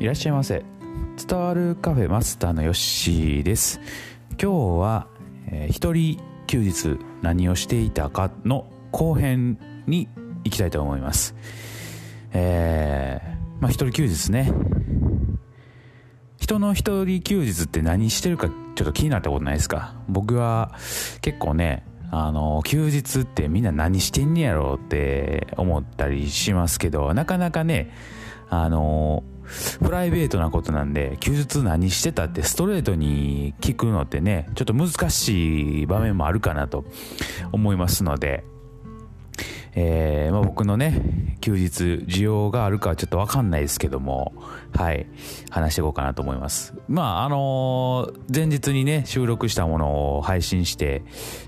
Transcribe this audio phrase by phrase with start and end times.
[0.00, 0.64] いらっしゃいませ。
[1.28, 3.80] 伝わるカフェマスターのヨッシーです。
[4.40, 5.08] 今日は、
[5.48, 9.58] えー、一人休日何をしていたかの後編
[9.88, 10.08] に
[10.44, 11.34] 行きたいと思います。
[12.32, 14.52] えー、まあ一人休日ね。
[16.36, 19.96] 人の一人休日って何してるかちょっと気になったことないですか？
[20.08, 20.76] 僕は
[21.22, 27.90] 結構ねあの休日ってみんな何してんねやろうって思ったりしますけどなかなかね
[28.48, 29.24] あの
[29.82, 36.84] プライベートなことなんで休日何してたってストレートに聞くのってねちょっと難しい場面もあるかなと
[37.52, 38.44] 思いますので。
[39.80, 44.32] えー、まあ、僕のね休日需要があるかはちょっと分かんないですけども
[44.76, 45.06] はい。
[45.50, 46.74] 話していこうかなと思います。
[46.88, 51.02] まああのー、前日にね収録したものを配信して、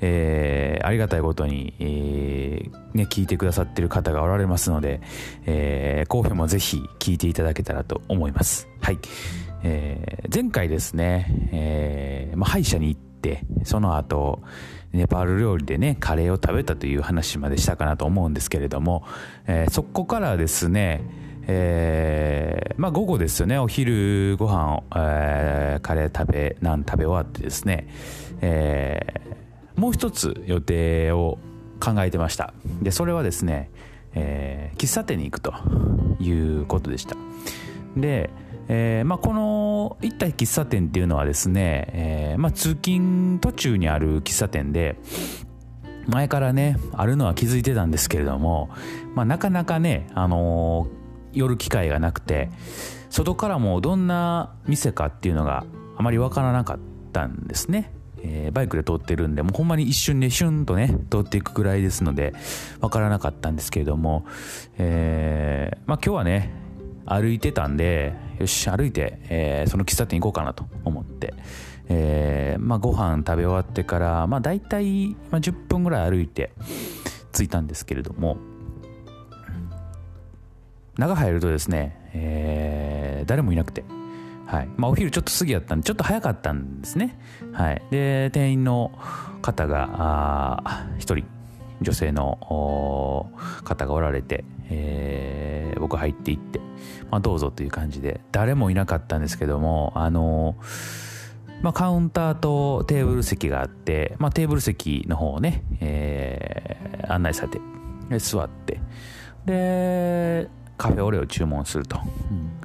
[0.00, 5.00] えー、ありがたいことに、えね、聞いてくださってる方がおられますので、
[5.46, 8.68] え後編もぜひ聞いていただけたらと思います。
[8.80, 8.98] はい、
[9.62, 13.13] えー前回ですね、えまあ、歯医者に行って
[13.64, 14.42] その後
[14.92, 19.04] ネパール料理でねカレーを食べたという話までしたかなと思うんですけれども、
[19.46, 21.02] えー、そこからですね
[21.46, 27.86] えー、まあ午後ですよねお昼ご飯を、えー、カレー食べなん食べ終わってですね、
[28.40, 31.38] えー、もう一つ予定を
[31.80, 32.54] 考えてました。
[32.80, 33.70] でそれはですね、
[34.14, 35.52] えー、喫茶店に行くと
[36.18, 37.14] いうことでした。
[37.94, 38.30] で
[38.68, 39.53] えーまあ、この
[40.02, 44.96] 行った喫茶店っていうのはですね、えーまあ、通勤途中にある喫茶店で
[46.06, 48.70] 前からねあるのは気づいてたんですけれども、
[49.14, 52.50] まあ、なかなかね、あのー、寄る機会がなくて
[53.10, 55.64] 外からもどんな店かっていうのが
[55.96, 56.78] あまり分からなかっ
[57.12, 57.92] たんですね。
[58.26, 62.32] え、バイクで通ってるんでもうほんまに一瞬でシュンとね通っていくぐらいですので
[62.80, 64.24] 分からなかったんですけれども、
[64.78, 66.63] えーまあ、今日はね
[67.06, 71.34] 歩いてたんでよし歩いて、えー、その喫茶店行こうかなと思って、
[71.88, 76.52] えーまあ、ご飯食べ終わってから、まあ、大体、まあ、10分ぐらい歩いて
[77.32, 78.36] 着いたんですけれども。
[80.96, 83.84] 中入るとですね、えー、誰もいなくて、
[84.46, 84.68] はい。
[84.76, 87.18] まあ、お昼ちょっと過ぎやったんでちょっと早かったんですね、
[87.52, 88.92] はい、で店員の
[89.42, 90.62] 方が
[90.98, 91.24] 1人
[91.80, 92.38] 女性の
[93.64, 96.60] 方がおられて、えー、僕入っていって、
[97.10, 100.56] まあ、どうぞという感じで誰もいなかったんですけどもあの
[101.62, 107.60] まあ、カウンターとテーブル席があって、まあ、テーブル席の方をね、えー、案内されて
[108.18, 108.80] 座って
[109.46, 112.60] でカフェオレを注文すると、うん、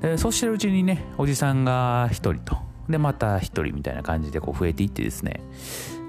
[0.00, 2.70] でそうしてるうちにねおじさんが1人と。
[2.88, 5.40] でまた1人みたいな感じでこう増えていってですね。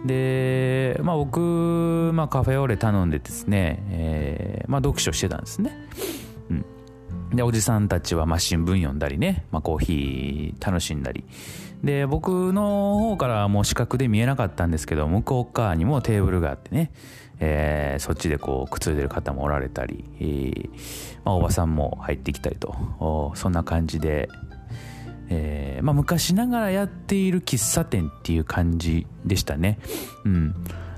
[0.05, 5.71] で、まあ、僕、まあ、カフェオレ頼んでですね、えーまあ、読書してたんですね。
[6.49, 6.65] うん、
[7.35, 11.23] でおじさんたちはまあ新聞読んだりね、まあ、コーヒー楽しんだり
[11.83, 16.91] で僕の方からはもう視覚で見えなかったんですけど向こう側にもテーブルがあってね、
[17.39, 20.69] えー、そっちでこうくつろいでる方もおられたり、えー
[21.23, 24.29] まあ、おばさんも入ってきたりとそんな感じで
[25.33, 29.79] えー、まあ、昔ながらやっている喫茶店っていう感じでしたね。
[30.25, 30.53] うん、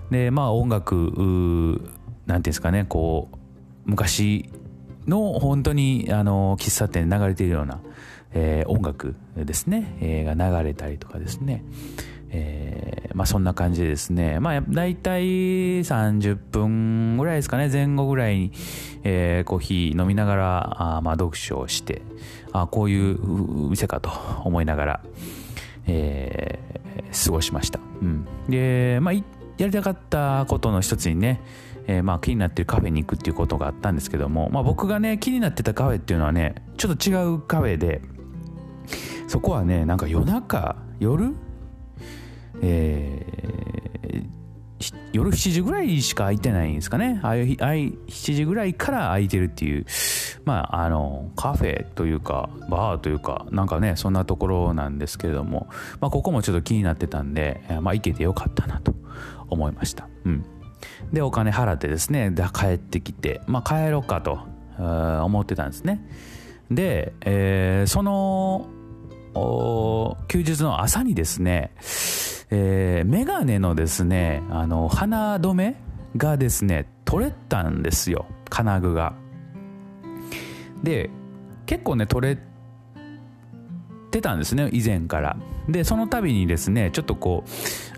[0.10, 1.84] でまあ音楽何て
[2.26, 3.38] 言うんですかねこう
[3.86, 4.50] 昔
[5.06, 7.80] の本当にあの喫茶店で流れているような、
[8.32, 11.64] えー、音楽ですね、えー、が流れたりとかですね、
[12.32, 12.73] えー、
[13.14, 14.40] まあそんな感じでですね。
[14.40, 15.24] まあ大体
[15.82, 17.70] 30分ぐらいですかね。
[17.70, 18.52] 前後ぐらいに、
[19.04, 22.02] えー、コーヒー飲みながらあまあ読書をして
[22.52, 23.20] あこういう
[23.70, 24.10] 店かと
[24.44, 25.04] 思いながら、
[25.88, 27.80] えー、過ごしました。
[28.02, 29.22] うん、で、まあ、や
[29.68, 31.42] りたかったことの一つにね、
[31.88, 38.02] えー、まあ気になってるカフェに行くっていうことがあったんですけども、まあ、僕がね気になってたカフェっていうのはねちょっと違うカフェで
[39.28, 41.36] そこはねなんか夜中夜？
[42.62, 43.44] えー
[45.14, 47.20] 夜7時ぐらいしか空いてないんですかね。
[47.22, 49.86] あい7時ぐらいから空いてるっていう、
[50.44, 55.68] まあ、あの、カフェというか、バーというか、なんかね、そんなところなんですけれども、
[56.02, 58.96] まあ、ここもちょっと気になってたんで、まあ、行けてよかったなと
[59.50, 60.10] 思いました。
[60.26, 60.46] うん。
[61.12, 64.40] で、お金払ってですね、で帰ってきて、まあ、帰ろうかと
[64.80, 66.04] 思ってたんですね。
[66.72, 68.68] で、えー、その、
[70.28, 71.72] 休日の朝にですね、
[72.56, 75.76] えー、メガネのですね、あの、鼻止め
[76.16, 79.14] がですね、取れたんですよ、金具が。
[80.84, 81.10] で、
[81.66, 82.38] 結構ね、取れ
[84.12, 85.38] てたんですね、以前から。
[85.68, 87.50] で、その度にですね、ちょっとこう、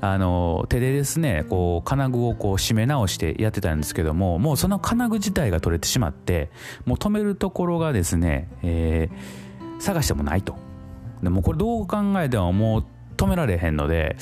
[0.05, 6.49] あの、手でですね、こう、金具をこう締め直してやってたんですけども、もうその金具自体が取れてしまって、
[6.85, 9.45] もう止めるところがですね、えー
[9.79, 10.55] 探してもないと
[11.21, 12.85] でもこれどう考えてももう
[13.15, 14.15] 止められへんので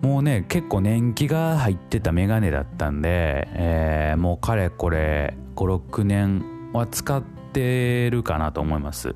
[0.00, 7.22] もうね結構年季が入ってたメガネだったんで、えー、もうかれこれ56年は使っ
[7.52, 9.14] てるかなと思います。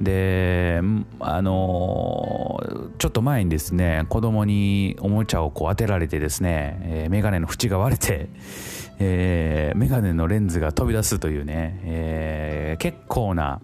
[0.00, 0.80] で
[1.18, 8.30] あのー、ちょっと前にですね子供におもちゃをこう当てられてですね、えー、メガネの縁が割れて、
[8.98, 13.60] えー、メガネのレンズが飛び出すというね、えー、結構な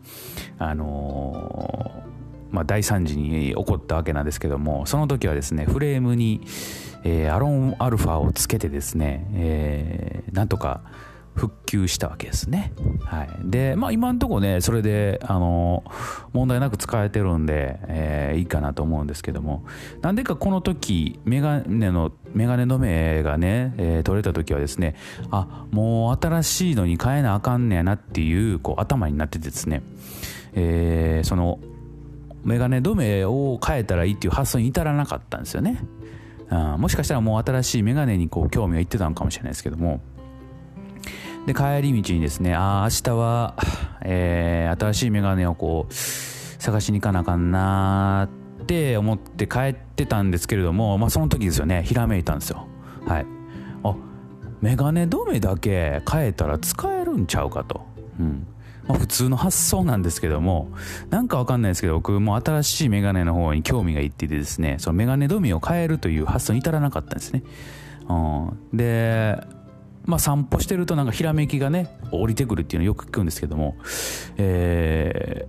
[0.59, 2.06] あの、
[2.51, 6.41] まあ、大惨事に起こったわけなんですけどもその時はですねフレームに、
[7.05, 10.83] えー、アロンアルファをつけてですね、えー、なんとか
[11.37, 12.73] 復旧したわけですね。
[13.05, 15.85] はい、で、まあ、今のとこねそれであの
[16.33, 19.65] 問題なく使えてるんで、えー、いいかなと思うんですけども
[20.01, 24.97] なんでかこの時メガネのメガネ止めがね、えー、取れた時はですね
[25.31, 29.83] あもう新しいのに変えなあかんねやなっていうこう頭になっててですね、
[30.55, 31.59] えー、その
[32.47, 35.83] メガネ止めを変えたらいいっていう発想に至らなかったんですよね。
[36.49, 40.01] あもしかしたらもう新しいメガネにこう興味がいってたのかもしれないですけども。
[41.47, 43.55] で帰り道にですねああ明日は、
[44.03, 48.29] えー、新しいメガネをこう探しに行かなあかんな
[48.63, 52.67] って思って帰ってたんですけれども、まあ、その時ですよねひらめいたんですよ。
[53.07, 53.27] はい。
[53.85, 53.95] あ
[54.61, 57.87] メガネ止めだけ変えたら使えるんちゃうかと。
[58.19, 58.47] うん。
[58.89, 60.71] まあ、普通の発想なんですけども
[61.11, 67.43] なんかわかんないですけど僕も新しいメガネの方に興味がいっててですねそのメガネ止めを変えるという発想に至らなかったんですね、
[68.09, 69.39] うん、で
[70.07, 73.77] まあ、散歩してるとなんかひらめきがね降りてくるっていうのをよく聞くんですけども、
[74.37, 75.47] え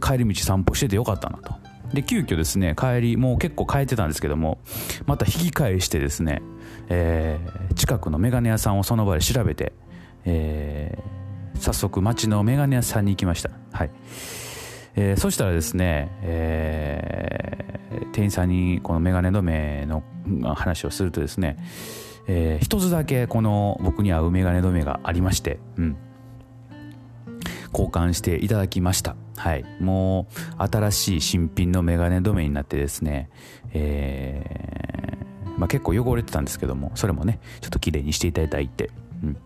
[0.00, 1.54] ー、帰り道散歩しててよかったなと。
[1.94, 4.58] で急遽ですね帰りもう結構帰ってたんですけども
[5.06, 6.42] また引き返してですね、
[6.88, 9.72] えー、近くのメガネ屋さんをその場で調べて、
[10.24, 11.21] えー、
[11.62, 13.90] 早速町のメガネ屋さんに行きましたはい
[14.94, 20.02] えー、そしたらですね、えー、店員さんにこのメガネ止めの
[20.54, 21.56] 話をするとですね、
[22.28, 25.96] えー、一つだけこの僕に合うメガネ止めがありまして、うん、
[27.72, 29.16] 交換していただきました。
[29.36, 29.64] はい。
[29.80, 33.30] もう、新しい新品のメガネ止めになってですね、
[33.72, 38.90] えー、まあ、結構汚れてたんですけども、それもね、ちょっと綺麗にしていただいて、
[39.22, 39.36] うん。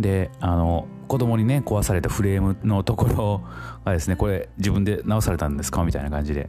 [0.00, 3.40] で、あの、子供にね、壊されたフレームのところ
[3.84, 5.84] がですね、これ自分で直されたんですか？
[5.84, 6.48] みたいな感じで、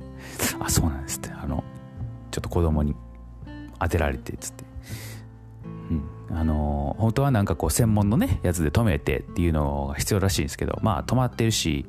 [0.59, 1.63] あ、そうなんですって、あの、
[2.31, 2.95] ちょっと子供に
[3.79, 4.63] 当てられてっ、つって、
[5.91, 6.03] うん。
[6.31, 11.85] あの本当はなんかこう専門のねやつで止めてっていうのが必要らしいんですけどまあ止まってるし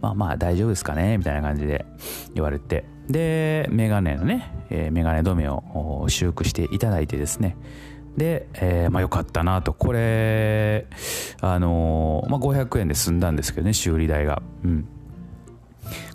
[0.00, 1.16] まあまあ大丈夫ですかね？
[1.16, 1.86] みたいな感じで
[2.34, 2.84] 言われて。
[3.08, 7.56] でメガネのね、えー、メガネ止めを修復していただいてですね。
[8.18, 9.72] で、えー、まあよかったなと。
[9.72, 10.86] これ
[11.40, 14.42] あのー、まあ500円で済んだんですけどね修理代が。
[14.64, 14.88] うん。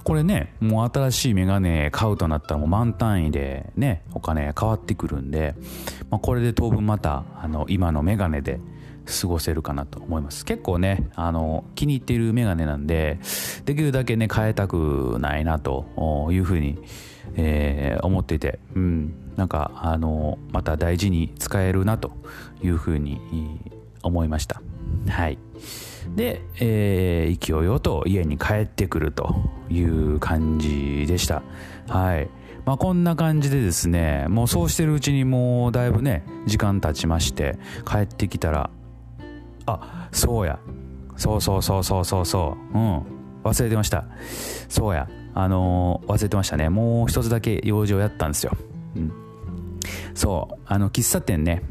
[0.04, 5.56] これねもう新しいメガネ買うとなったらもう満単位でねお金変わってくるんで、
[6.10, 8.60] まあ、これで当分またあの今のメガネで
[9.22, 10.46] 過ごせるかなと思います。
[10.46, 13.20] 結構ねあの気に入っているメガネなんで
[13.66, 16.78] できるだけね変えたくないなというふうに、
[17.36, 18.60] えー、思っていて。
[18.76, 19.23] うん。
[19.36, 22.12] なんかあのまた大事に使えるなと
[22.64, 23.72] いうふうに
[24.02, 24.62] 思いました。
[25.10, 25.38] はい。
[26.16, 29.36] で、えー、勢いよと家に帰ってくると
[29.70, 31.42] いう感じでした。
[31.88, 32.30] はい。
[32.66, 38.70] まあこんな感じでですねもうそうしてるうちにもうだいぶね時間経ちまして帰ってきたら
[39.66, 40.60] あそうや。
[41.16, 42.78] そうそうそうそうそうそう。
[42.78, 43.04] うん。
[43.44, 44.06] 忘れてました。
[44.70, 45.08] そうや。
[45.36, 46.70] あのー、忘れてましたね。
[46.70, 48.56] もう一つだけ用事をやったんですよ、
[48.96, 49.12] うん、
[50.16, 51.64] そうあの喫茶店ね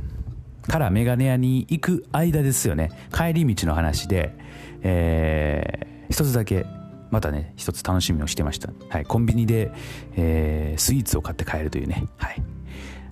[0.68, 2.90] からメガネ屋に行く間ですよね。
[3.12, 4.34] 帰り道の話で、
[4.82, 6.66] えー、一つだけ
[7.10, 9.72] またね一つ楽しみをしてました、はい、コンビニで、
[10.16, 12.04] えー、スイーツを買って帰るというね。
[12.16, 12.42] はい。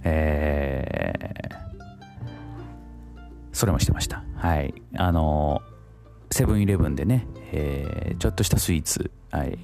[0.02, 1.56] えー、
[3.52, 4.24] それもしてました。
[4.36, 4.72] はい。
[4.96, 5.60] あの
[6.30, 9.10] セブンイレブンでね、えー、ちょっとしたスイーツ。
[9.30, 9.58] はい。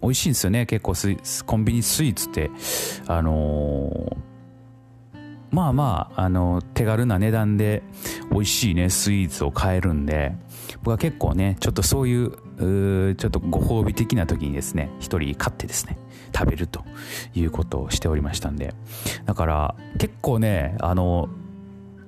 [0.00, 0.64] 美味しいんですよね。
[0.64, 2.50] 結構スコンビニスイーツって
[3.06, 4.28] あのー
[5.50, 7.82] まあまあ、あの、手軽な値段で
[8.30, 10.34] 美味しいね、スイーツを買えるんで、
[10.82, 15.98] 僕は結構ね、ちょっとそういう、うちょっとご褒美的な時にですね、一人買ってですね、
[16.36, 16.84] 食べると
[17.34, 18.74] いうことをしておりましたんで、
[19.24, 21.28] だから結構ね、あの、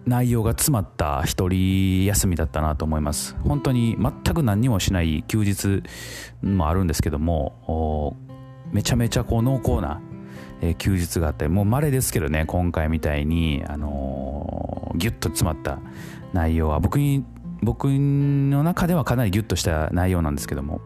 [0.07, 3.37] 内容が詰まった一人休みだったなと思います。
[3.45, 5.83] 本当に全く何にもしない休日
[6.43, 8.17] もあるんですけども、
[8.73, 10.01] めちゃめちゃこう濃厚な
[10.61, 15.79] えー、休日があったりもう稀ですけどね今回みたいに、あのー、ギュッと詰まった
[16.33, 17.25] 内容は僕に
[17.63, 20.81] 僕の中ではかなりギュッとした内容なんですけども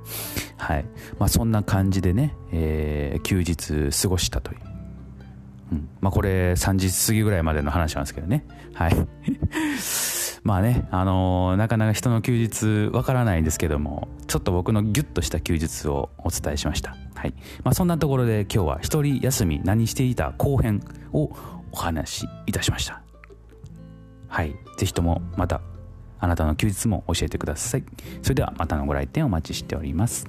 [0.57, 0.85] はい。
[1.19, 4.59] まあそんな感じでね、えー、休日過ごしたという、
[5.73, 5.89] うん。
[6.01, 8.47] まあ、これ3時過ぎぐらいまでの話なんですけどね。
[8.73, 8.97] はい。
[10.45, 16.97] まあね、あのー、なかなか人の休日わからないんですけどもちょっと僕のギュッとした休日をお伝えしました。
[17.15, 17.35] はい。
[17.63, 20.83] まあ、そんなところで今日は一人休み何していた後編
[21.13, 21.31] を
[21.73, 23.01] お話しいたしました。
[24.29, 24.55] はい。
[24.77, 25.63] 是非ともまた
[26.21, 27.85] あなたの休日も教えてください。
[28.23, 30.29] それではまたのご来店お待ちしております。